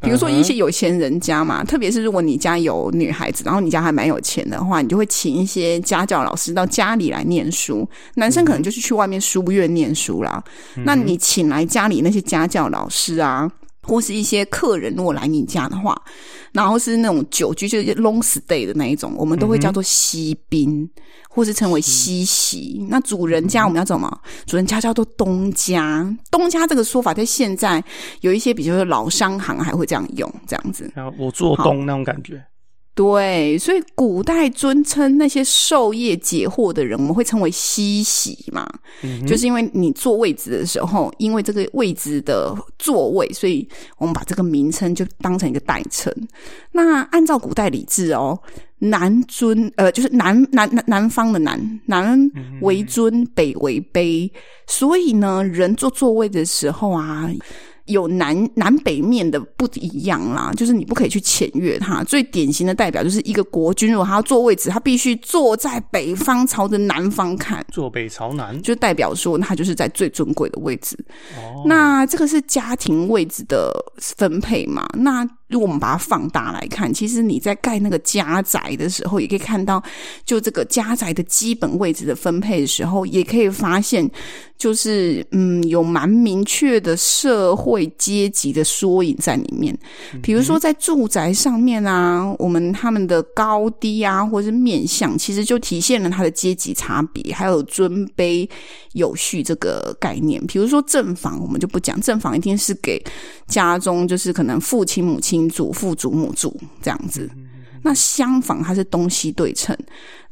[0.00, 1.68] 比如说一些有钱人家嘛，uh huh.
[1.68, 7.88] 特别是如果你家有女孩子，然后你家还蛮有钱的话，你就会请一些家教老师到家里来念书。
[8.14, 10.42] 男生可能就是去外面书院念书啦。
[10.74, 10.82] Uh huh.
[10.84, 13.50] 那你请来家里那些家教老师啊，
[13.88, 16.00] 或是一些客人如果来你家的话，
[16.52, 20.88] 然后是那种久居就是 long stay 的那一种，我们都会叫做西宾。
[20.94, 21.02] Uh.
[21.30, 24.10] 或是称为西席，那主人家我们要怎么？
[24.44, 27.84] 主人家叫做东家，东家这个说法在现在
[28.22, 30.90] 有一些，比如说老商行还会这样用，这样子。
[30.96, 32.42] 然后我做东那种感觉。
[32.98, 38.68] 对，所以古代尊称那些授业解惑的人，我们会称为西席嘛，
[39.04, 43.64] 嗯、就是因为你坐位置的时候，因为这个位置的座位，所以
[43.98, 46.12] 我们把这个名称就当成一个代称。
[46.72, 48.36] 那按照古代礼制哦，
[48.80, 52.28] 南尊呃，就是南南南南方的南，南
[52.62, 54.28] 为尊，北为卑，
[54.66, 57.30] 所以呢，人坐座位的时候啊。
[57.88, 62.04] 有南南北面的不一样啦，就是你不可以去僭越它。
[62.04, 70.96] 最典型的代表就是一个国君，如果他要坐位置，他必须坐在北方，朝着南方看，坐北朝南，就代表说他就是在最尊贵的位置。
[71.36, 74.88] 哦，那这个是家庭位置的分配嘛？
[74.94, 79.82] 那如果我们把它放大来看，其实你在盖那个家宅的时候，也可以看到，
[80.24, 84.10] 就这个家宅的基本位置的分配的时候，也可以发现。
[84.58, 89.72] 就是嗯，有蛮明确的社会阶级的缩影在里面。
[90.20, 98.48] 比如说在住宅上面啊，我们他们的高低啊，或是面相，其实就体现了他的阶级差别，还有尊卑
[98.94, 100.44] 有序这个概念。
[100.48, 103.00] 比如说正房，我们就不讲，正房一定是给
[103.46, 107.30] 家中就是可能父亲母亲住，父祖母住这样子。
[107.82, 109.76] 那厢房它是东西对称，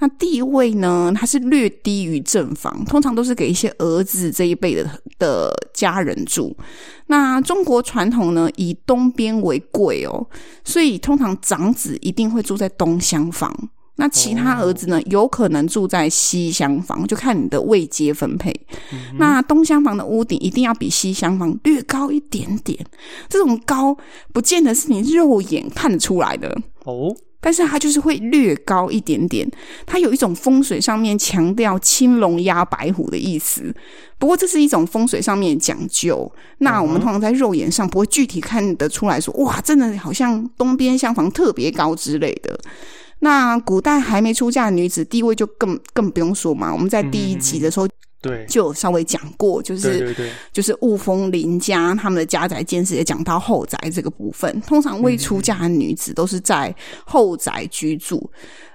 [0.01, 6.55] 那地位呢，它是略低于正房，通常都是给一些儿子这一辈的的家人住。
[7.07, 10.27] 那中国传统呢，以东边为贵哦，
[10.65, 13.57] 所以通常长子一定会住在东厢房，
[13.97, 18.55] 那其他儿子呢，有可能住在西厢房，就看你的位阶分配。
[18.93, 22.79] 嗯、那东厢房的屋顶一定要比西厢房略高一点点，
[23.29, 23.97] 这种高
[24.33, 27.17] 不见得是你肉眼看得出来的哦。
[27.39, 29.49] 但是它就是会略高一点点，
[29.87, 33.73] 它有一种风水上面强调青龙压白虎的意思。
[34.19, 42.59] 不过这是一种风水上面讲究，那我们通常在肉眼上不会具体看得出来说，哇，真的好像东边厢房特别高之类的。
[43.21, 47.89] 那古代还没出嫁的女子地位就更更不用说嘛，我们在第一集的时候。
[48.23, 54.61] 对，就稍微讲过，就是对对对，就是雾峰林家他们的家宅建设也讲到后宅这个部分。
[54.63, 56.75] 通常未出嫁的女子都是在
[57.05, 58.29] 后宅居住。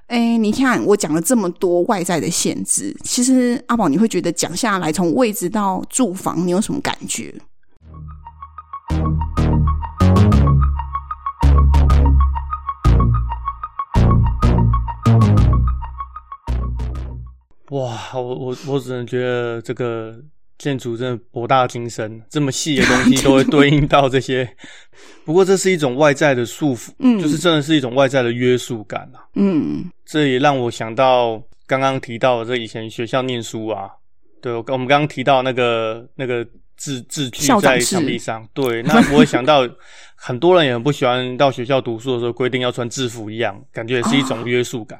[0.07, 7.33] 哎、你看我讲了这么多外在的限制，其实阿宝你会觉得讲下来，从位置到住房，你有什么感觉？
[17.71, 20.15] 哇，我我我只能觉得这个
[20.57, 24.47] 建筑真的博大精深，这么细的东西都会对应到这些。
[25.23, 29.23] 不过这是一种外在的束缚，嗯，就是真的是一种外在的约束感啊。
[29.35, 33.89] 嗯，这也让我想到刚刚提到的这以前学校念书啊，
[34.41, 39.65] 对，我我们刚刚提到那个那个字字句在墙壁上，对，那我也想到
[40.15, 44.99] 很多人也很不喜欢到学校读书的时候规定要穿制服一样，感觉也是一种约束感。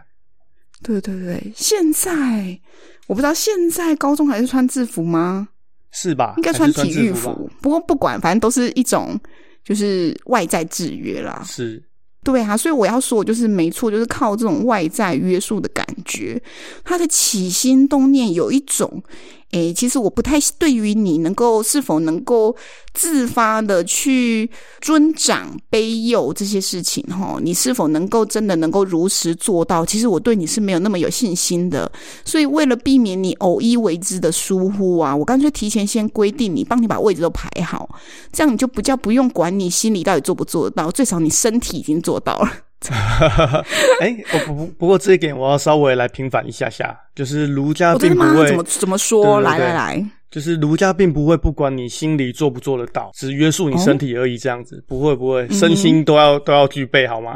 [0.81, 2.59] 哦对对对，现在
[3.07, 5.47] 我不知道现在高中还是穿制服吗？
[5.91, 6.33] 是吧？
[6.37, 7.49] 应该穿体育服。
[7.61, 9.19] 不过不管，反正都是一种
[9.63, 11.43] 就是外在制约啦。
[11.45, 11.83] 是，
[12.23, 16.41] 对啊，所以我要说，就是没错，就是靠这种外在约束的感觉，
[16.83, 19.03] 他的起心动念有一种。
[19.51, 22.55] 诶，其实我不太对于你能够是否能够
[22.93, 29.85] 自发的去尊长卑幼这些事情，哈，你是否能够真的能够如实做到？
[29.85, 31.91] 其实我对你是没有那么有信心的。
[32.23, 37.89] 所以为了避免你偶一为之的疏忽啊，我干脆提前先规定你，帮你把位置都排好，
[38.31, 42.49] 这样你就不叫不用管你心里到底做不做得到，最少你身体已经做到了。
[44.01, 57.35] 哎，不不不，不过这一点我要稍微来平反一下下，就是儒家并不会、哦、怎么怎么说，来来来，就是儒家并不会不管你心里做不做得到，只约束你身体而已，这样子、哦、不会不会，身心都要、嗯、都要具备好吗？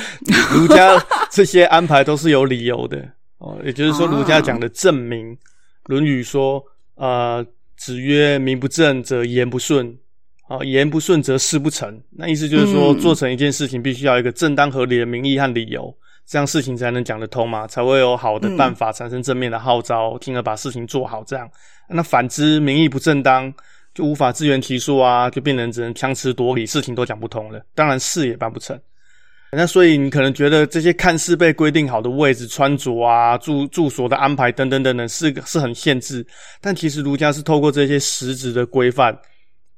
[0.52, 3.02] 儒家这些安排都是有理由的
[3.38, 5.34] 哦，也就是说儒家讲的正名，啊
[5.86, 6.62] 《论语》说，
[6.96, 7.44] 呃，
[7.78, 9.96] 子曰：“名不正则言不顺。”
[10.48, 12.00] 啊，言不顺则事不成。
[12.10, 15.94] 那意思就是说，做成一件事情必须要一个正当合理的名义和理由，
[16.26, 21.24] 这样事情才能讲得通嘛，才会有好的办法产生正面的号召，进而把事情做好。
[21.24, 21.48] 这样，
[21.88, 23.52] 那反之名义不正当，
[23.94, 27.60] 就无法自圆其说啊，就变成只能强词夺理，事情都讲不通了。
[27.74, 28.78] 当然事也办不成。
[29.54, 36.26] 那所以你可能觉得这些看似被规定好的位置、穿着啊、住住所的安排等等等等是是很限制，
[36.58, 39.14] 但其实儒家是透过这些实质的规范，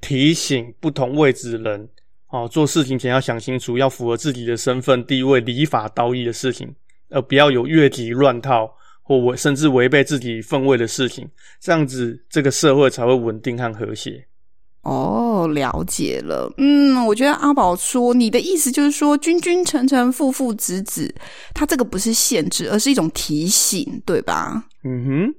[0.07, 1.89] 提醒不同位置的人，
[2.29, 6.69] 哦，做事情前要想清楚，要符合自己的身份地位、礼法道义的事情，
[7.09, 8.71] 而不要有越级乱套
[9.03, 11.27] 或违甚至违背自己分位的事情，
[11.59, 14.23] 这样子这个社会才会稳定和和谐。
[14.83, 16.53] 哦，了解了。
[16.59, 21.15] 嗯，我觉得阿宝说你的意思就是说，君君臣臣，父父子子，
[21.55, 24.63] 他这个不是限制，而是一种提醒，对吧？
[24.85, 25.35] 嗯哼，对，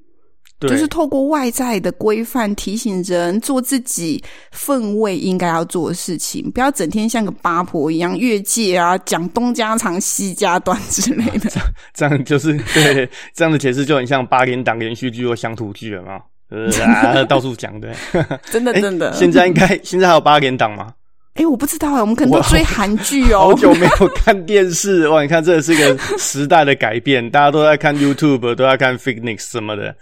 [0.61, 11.51] 就是透过外在的规范提醒人做自己分位应该要做的事情，不要整天像个八婆一样越界啊，讲东家长西家短之类的。
[11.93, 16.19] 这样就是对，这样的解释就很像八连档连续剧或乡土剧了嘛。
[16.49, 17.93] 呃啊，到处讲的，
[18.51, 19.11] 真的 真的。
[19.13, 20.93] 现在应该现在还有八连档吗？
[21.33, 23.39] 哎、欸，我不知道哎，我们可能都追韩剧哦。
[23.39, 25.21] 好久没有看电视哇！
[25.21, 29.93] 你看，这是一个时代的改变，大家都在看 YouTube，都在看 Phoenix 什么的。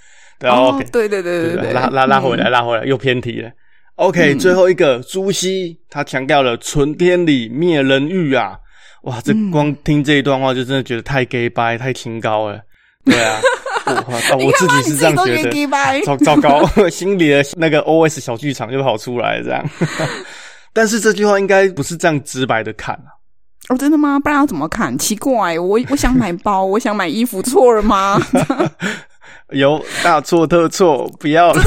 [0.43, 3.49] 对、哦、OK，对对对对对，拉拉拉回来，拉回来，又偏题了。
[3.95, 8.57] OK，、嗯、最后一个朱熹，他强调了存天理，灭人欲啊！
[9.03, 12.59] 哇，这光听这一段话就真的觉得太 gay 掰，太清高了。
[13.05, 13.39] 对啊。
[13.85, 19.61] 我，我自己是这样觉得，糟糟糕， 心里的那个 OS 小剧场就跑出来这样。
[20.71, 23.11] 但是这句话应该不是这样直白的看啊。
[23.67, 24.17] 哦，真的吗？
[24.19, 24.97] 不然要怎么看？
[24.97, 28.17] 奇怪，我我想买包，我想买衣服，错了吗？
[29.51, 31.63] 有大错特错，不要来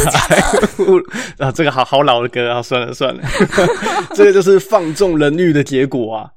[1.39, 1.53] 啊！
[1.53, 3.23] 这个好好老的歌啊，算了算了，
[4.15, 6.31] 这个就是放纵人欲的结果啊。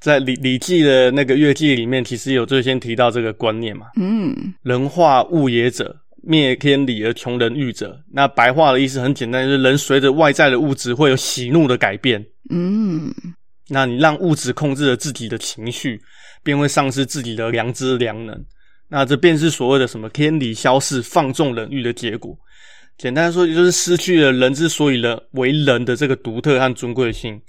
[0.00, 3.86] 在《礼礼记》的那个《乐记》里面，其实有最先提到这个观念嘛。
[3.98, 7.98] 嗯，人化物也者，灭天理而穷人欲者。
[8.12, 12.22] 那白话的意思很简单，就是人随着外在的物质会有喜怒的改变。
[12.50, 13.10] 嗯，
[13.68, 15.98] 那你让物质控制了自己的情绪，
[16.42, 18.38] 便会丧失自己的良知良能。
[18.88, 22.36] 那这便是所谓的什么天理消逝、放纵人欲的结果。
[22.96, 27.40] 简单说，也就是失去了人之所以人为人的这个独特和尊贵性。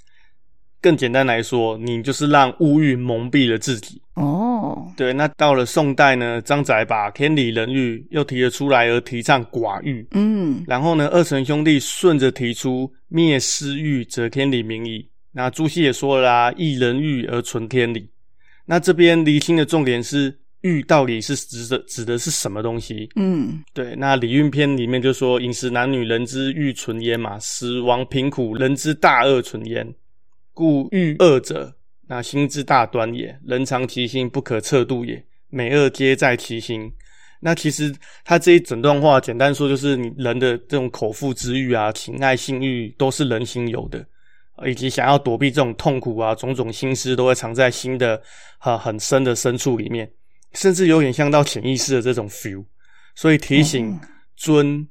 [0.82, 4.00] 更简单来说，你就是让物欲蒙蔽了自己。
[4.14, 5.12] 哦，对。
[5.12, 10.08] 那到了宋代呢，张载把天理人欲又提了出来，而提倡寡欲。
[10.12, 15.08] 嗯，然后呢，二陈兄弟顺着提出灭私欲，则天理明矣。
[15.32, 18.08] 那朱熹也说了啦，抑人欲而存天理。
[18.66, 20.36] 那这边厘清的重点是
[20.66, 23.08] 欲到底是指的指的是什么东西？
[23.16, 23.96] 嗯，对。
[23.96, 29.88] 那《礼运篇》里面就说：“饮食男女，人之欲存焉嘛；死亡贫苦，人之大恶存焉。”
[30.56, 31.72] 故欲恶者，
[32.08, 33.38] 那心之大端也。
[33.46, 35.24] 人常其心，不可测度也。
[35.50, 36.92] 美恶皆在其心。
[37.40, 44.04] 那其实他这一整段话，简单说就是，你人的这种口腹之欲啊、情爱性欲，都是人心有的，
[44.66, 48.20] 以及想要躲避这种痛苦啊，种种心思都会藏在心的
[48.58, 50.10] 很很深的深处里面，
[50.56, 52.66] 甚至有点像到潜意识的这种 feel。
[53.14, 53.98] 所以提醒
[54.36, 54.88] 尊，嗯、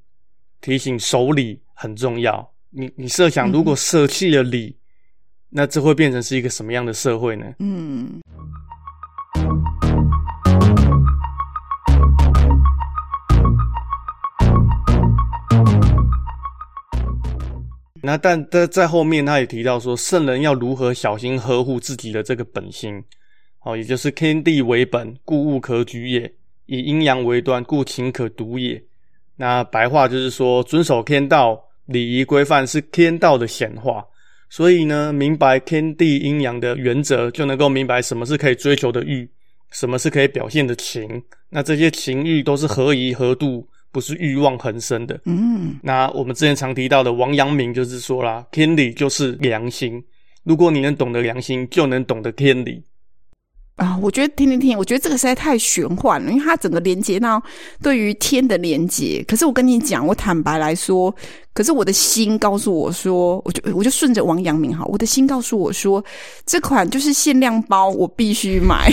[0.60, 2.48] 提醒守礼很重要。
[2.70, 4.76] 你你设想，如果舍弃了礼，
[5.50, 7.46] 那这会变成是一个什么样的社会呢？
[7.58, 8.20] 嗯，
[18.02, 23.02] 那但在在后面，他也提到说，圣人要如何小心呵护自己的这个本心，
[23.64, 26.30] 哦，也就是天地为本，故物可举也；
[26.66, 28.80] 以阴阳为端，故情可独也。
[29.36, 34.04] 那白话就是说，遵守天道礼仪规范是天道的显化。
[34.50, 39.28] 所以呢，明白天地阴阳的原则，就能够明白什么是可以追求的欲，
[39.72, 41.20] 什么是可以表现的情。
[41.48, 45.18] 那这些情欲都是合宜合度，不是欲望横生的。
[45.24, 50.00] 嗯，那我们之前常提到的王阳明就是说啦，天理就是良心。
[50.44, 52.80] 如果你能懂得良心，就能懂得天理。
[53.76, 57.42] 啊，我觉得听听听，我觉得这个实在太玄幻了，因为它整个连接到
[57.82, 59.24] 对于天的连接。
[59.26, 61.12] 可是我跟你讲，我坦白来说，
[61.52, 66.02] 可是我的心告诉我说，我就我就顺着王阳明哈，我的心告诉我说，
[66.46, 68.92] 这款就是限量包，我必须买。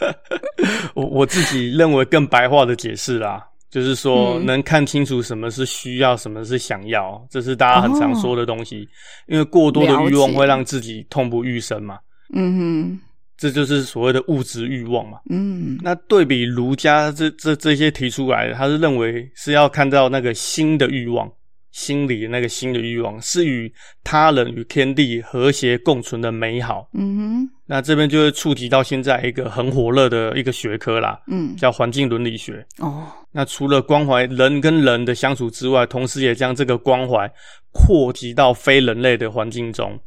[0.94, 8.82] 我我自己认为更白话的解释啦，就是说能看清楚什么是需要，什么是想要，这是大家很常说的东西。
[8.82, 8.88] 哦，
[9.28, 11.96] 因为过多的欲望会让自己痛不欲生嘛。
[12.34, 13.00] 嗯哼。
[13.36, 15.18] 这就是所谓的物质欲望嘛。
[15.28, 21.30] 嗯，那对比儒家这这这些提出来的，他是认为是要看到那个心的欲望，
[21.70, 23.70] 心里那个心的欲望，是与
[24.02, 26.88] 他人与天地和谐共存的美好。
[26.94, 32.66] 嗯哼，那这边就会触及到现在一个很火热的一个学科啦，嗯，叫环境伦理学。
[32.78, 37.30] 哦，那除了关怀人跟人的相处之外，同时也将这个关怀
[37.70, 40.00] 扩及到非人类的环境中。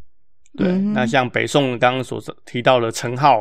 [0.58, 3.40] 对，嗯、那像北宋刚刚所提到的陈浩，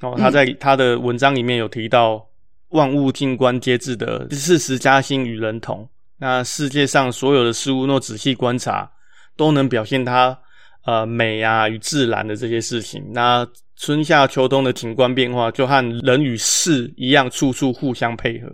[0.00, 2.24] 哦，他在他的文章里面有提到
[2.70, 5.88] “万物静观皆知”的“四时加心与人同”。
[6.18, 8.90] 那世界上所有的事物，若仔细观察，
[9.36, 10.38] 都能表现它
[10.84, 13.02] 呃美啊与自然的这些事情。
[13.12, 18.48] 那春夏秋冬的景观变化，就和人与事一样，处处互相配合。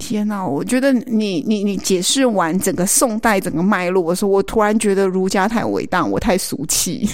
[0.00, 7.08] 天呐，我觉得你你你解释完整个宋代整个脉络的时候，我突然觉得儒家太伟大，我太俗气。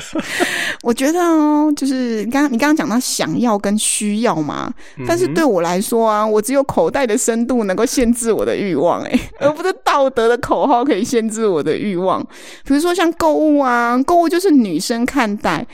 [0.82, 4.70] 我觉得哦，就是刚刚你刚刚讲到想要跟需要嘛，
[5.06, 12.20] 但是对我来说啊，我只有口袋的深度能够限制我的欲望，诶， 而不是道德的口号可以限制我的欲望。
[12.64, 15.64] 比如说像购物啊，购物就是女生看待。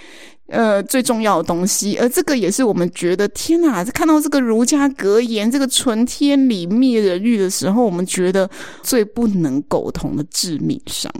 [0.48, 3.84] 呃，最重要的东西，而这个也是我们觉得天哪！
[3.86, 8.48] 看到这个儒家格言，这个存天理灭人欲的时候，我们觉得
[8.80, 11.12] 最不能苟同的致命伤。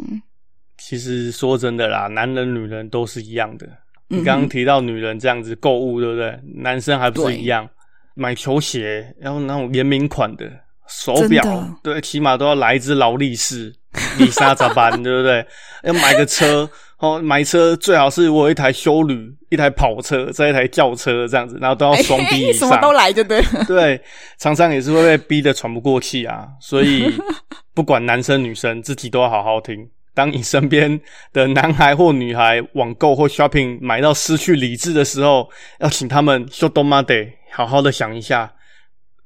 [0.78, 3.66] 其实说真的啦，男人女人都是一样的。
[4.06, 6.38] 你刚刚提到女人这样子购物，对不对？
[6.54, 7.68] 男生还不是一样，
[8.14, 10.48] 买球鞋，然后那种联名款的
[10.86, 11.42] 手表，
[11.82, 13.74] 对，起码都要来一只劳力士，
[14.18, 14.90] 丽莎咋办？
[15.02, 15.44] 对不对？
[15.82, 16.70] 要买个车。
[16.98, 23.64] 哦，买车最好是我有一台修旅，一台跑车，再一台轿车这样子，然后都要双 逼以上，什么都来就对了。
[23.68, 24.00] 对，
[24.38, 26.48] 常常也是会被逼得喘不过气啊。
[26.58, 27.12] 所以
[27.74, 29.86] 不管男生女生，自己都要好好听。
[30.14, 30.98] 当你身边
[31.34, 35.46] 的男孩或女孩网购或 shopping 买到失去理智的时候，
[35.80, 38.50] 要请他们修多妈得好好的想一下，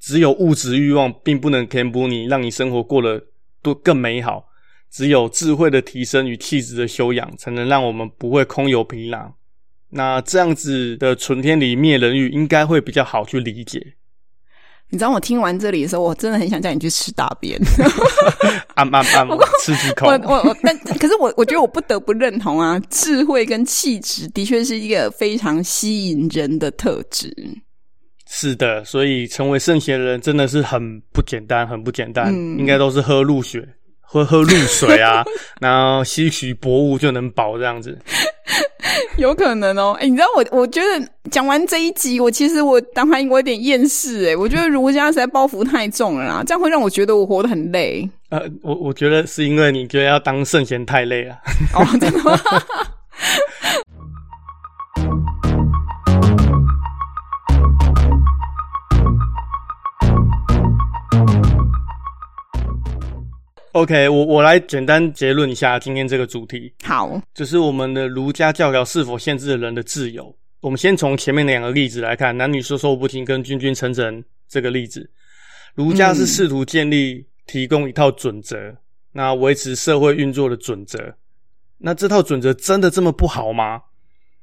[0.00, 3.22] 只有物质欲望并不能填补你，让你生活过得
[3.62, 4.49] 多更美好。
[4.91, 9.32] 只有智慧的提升与气质的修养，才能让我们不会空有皮囊。
[9.88, 13.95] 那这样子的存天理灭人欲，应该会比较好去理解。
[14.93, 17.57] 你知道我听完这里的时候，我真的很想叫你去吃大便。
[18.74, 19.28] 按按按！
[19.28, 20.09] 我吃几口。
[20.09, 27.32] 我我我，但可是我我觉得我不得不认同啊，智慧跟气质的确是一个非常吸引人的特质。
[28.26, 33.68] 是的，所以成为圣贤人真的是很不简单，很不简单，嗯、应该都是喝露血。
[34.12, 35.24] 喝喝露水啊，
[35.61, 37.96] 然后吸取薄雾就能饱这样子，
[39.18, 39.92] 有可能哦。
[40.00, 48.08] 哎、欸，你知道我，我觉得讲完这一集，我其实我当然我有点厌世哎，我觉得儒家实在包袱太重了啦，这样会让我觉得我活得很累。
[48.30, 51.36] 呃，我我觉得是因为你觉得要当圣贤太累了。
[51.74, 52.36] 哦，真的吗？
[63.80, 66.70] OK，我我来简单结论一下今天这个主题。
[66.84, 70.36] 好，就是我们的儒家教条是否限制了人的自由？
[70.60, 75.10] 我们先从前面两个例子来看，男女授受不亲跟君君臣臣这个例子，
[75.74, 78.76] 儒家是试图建立、提供一套准则，嗯、
[79.12, 81.14] 那维持社会运作的准则。
[81.78, 83.80] 那这套准则真的这么不好吗？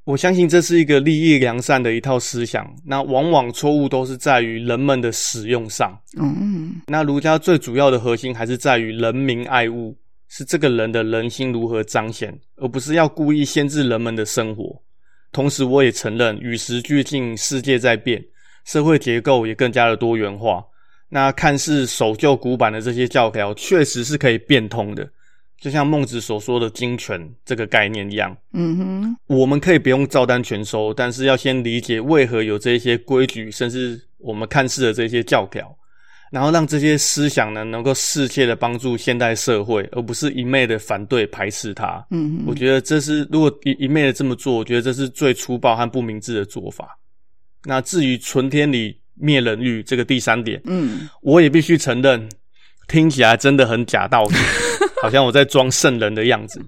[0.07, 5.99] 我相信这是一个利益良善的一套思想，那往往错误都是在于人们的使用上。
[6.17, 9.93] 嗯，那儒家最主要的核心还是在于人民爱物，
[10.29, 14.81] 是这个人的人心如何彰显，而不是要故意限制人们的生活。
[15.33, 18.23] 同时，我也承认与时俱进，世界在变，
[18.63, 20.63] 社会结构也更加的多元化。
[21.09, 25.05] 那看似守旧古板的这些教条，确实是可以变通的。
[25.59, 35.75] 就像孟子所说的“精权”这个概念一样，嗯哼，我们可以不用照单全收，但是要先理解为何有这些规矩，甚至我们看似的这些教条，
[36.31, 42.05] 然后让这些思想呢能够适切的帮助现代社会，而不是一昧的反对排斥它。
[42.11, 46.97] 嗯哼，我觉得这是如果一一昧的这么做，我觉得这是最粗暴和不明智的做法。
[47.63, 52.29] 那至于存天理灭人欲这个第三点，嗯，我也必须承认，
[52.87, 54.35] 听起来真的很假道理。
[54.99, 56.59] 好像我在装圣人的样子，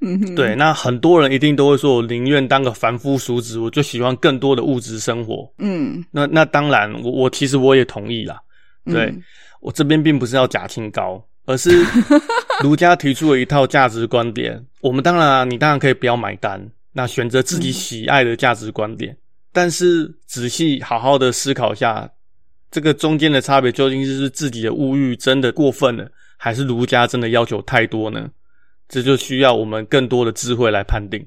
[0.00, 0.54] 嗯，对。
[0.54, 5.52] 那很多人一定都会说，我宁愿当个凡夫俗子，我就喜欢更多的物质生活。
[5.58, 8.38] 嗯，那那当然，我我其实我也同意啦。
[8.84, 9.22] 对，嗯、
[9.60, 11.84] 我这边并不是要假清高，而是
[12.62, 14.64] 儒家提出了一套价值观点。
[14.80, 19.12] 我们当然啊，你当然可以不要买单，那选择自己喜爱的价值观点。
[19.12, 19.18] 嗯、
[19.52, 22.08] 但是仔细好好的思考一下，
[22.70, 26.10] 这个中间的差别究竟是自己的物欲真的过分了？
[26.36, 28.30] 还是儒家真的要求太多呢？
[28.88, 31.24] 这就需要我们更多的智慧来判定。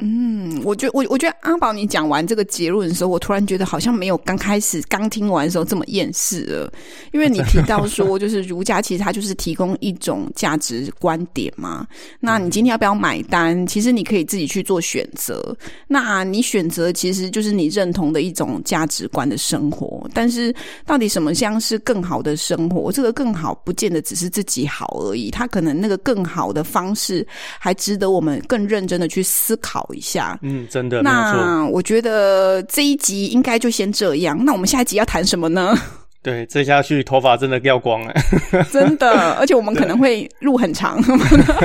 [0.00, 6.72] 嗯，我觉我我觉得阿宝，你讲完这个结论的时候，我突然觉得好像没有刚开始刚听完的时候这么厌世了，
[7.12, 11.84] 因为你提到说，就是儒家其实它就是提供一种价值观点嘛。
[12.20, 13.66] 那你今天要不要买单？
[13.66, 15.56] 其实你可以自己去做选择。
[15.88, 20.08] 那你选择其实就是你认同的一种价值观的生活。
[20.14, 20.54] 但是
[20.86, 22.92] 到底什么像是更好的生活？
[22.92, 27.26] 这个更好不见得只是自己好而已，它可能那个更好的方式
[27.58, 29.87] 还值得我们更认真的去思考。
[29.94, 34.44] 一下，嗯，真的，那我觉得这一集应该就先这样。
[34.44, 35.76] 那我们下一集要谈什么呢？
[36.20, 38.14] 对，这下去头发真的掉光了，
[38.72, 40.98] 真的，而且我们可能会路很长。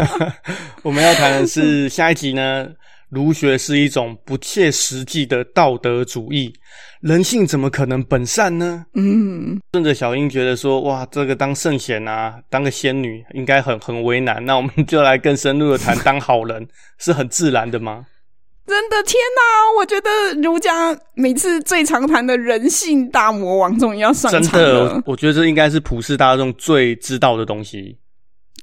[0.84, 2.68] 我们要谈的是下一集呢，
[3.10, 6.54] 儒学是一种不切实际的道德主义。
[7.02, 8.86] 人性怎么可能本善呢？
[8.94, 14.46] 嗯，顺着小英觉得说，哇，这个当圣贤啊，当个仙女应该很很为难。
[14.46, 16.66] 那我们就来更深入的谈，当好人
[17.00, 18.06] 是很自然的吗？
[18.66, 19.78] 真的，天哪！
[19.78, 20.10] 我觉得
[20.42, 24.50] 儒家每次最常谈的人性大魔王终于要上场了。
[24.50, 27.98] 真的，我觉得这应该是普世大众最知道的东西。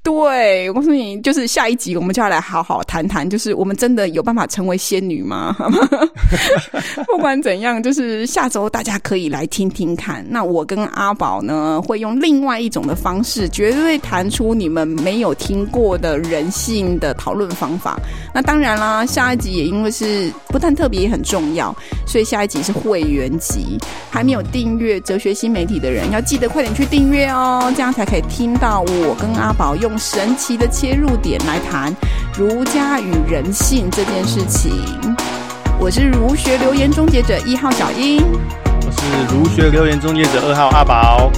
[0.03, 5.55] 对，我告诉你，就是下一集我们就要来好好谈谈，就是我们真的有办法成为仙女吗？
[7.07, 10.25] 不管怎样，就是下周大家可以来听听看。
[10.27, 18.01] 那我跟阿宝呢，会用另外一种的方式，绝对谈出你们没有听过的人性的讨论方法。
[18.35, 21.77] 那当然啦，下一集也因为是不但特别也很重要，
[22.07, 23.79] 所以下一集是会员集。
[24.09, 29.90] 还没有订阅哲学新媒体的人，要记得快点去订阅哦，这样才可以听到我跟阿宝用。
[29.91, 31.93] 用神奇的切入点来谈
[32.39, 34.73] 儒家与人性这件事情。
[35.81, 38.23] 我是儒学留言终结者一号小英，
[38.87, 41.29] 我是儒学留言终结者二号阿宝。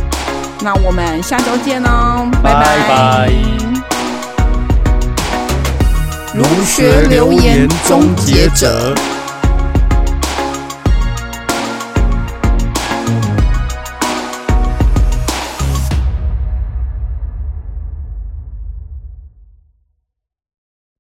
[0.61, 3.32] 那我们下周见哦，拜拜。
[6.34, 8.94] 儒学留言终结者。